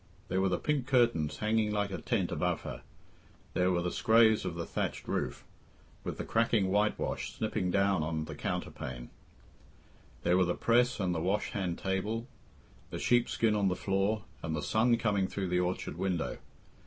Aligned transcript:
There 0.29 0.41
were 0.41 0.49
the 0.49 0.57
pink 0.57 0.87
curtains 0.87 1.37
hanging 1.37 1.71
like 1.71 1.91
a 1.91 2.01
tent 2.01 2.31
above 2.31 2.61
her, 2.61 2.81
there 3.53 3.69
were 3.71 3.83
the 3.83 3.91
scraas 3.91 4.45
of 4.45 4.55
the 4.55 4.65
thatched 4.65 5.07
roof, 5.07 5.43
with 6.03 6.17
the 6.17 6.25
cracking 6.25 6.69
whitewash 6.71 7.33
snipping 7.33 7.69
down 7.69 8.01
on 8.01 8.25
the 8.25 8.33
counterpane, 8.33 9.11
there 10.23 10.37
were 10.39 10.45
the 10.45 10.55
press 10.55 10.99
and 10.99 11.13
the 11.13 11.21
wash 11.21 11.51
hand 11.51 11.77
table, 11.77 12.25
the 12.89 12.97
sheep 12.97 13.29
skin 13.29 13.53
on 13.55 13.67
the 13.67 13.75
floor, 13.75 14.23
and 14.41 14.55
the 14.55 14.63
sun 14.63 14.97
coming 14.97 15.27
through 15.27 15.49
the 15.49 15.59
orchard 15.59 15.99
window. 15.99 16.39